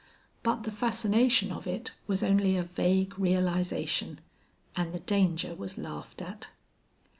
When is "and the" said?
4.75-4.99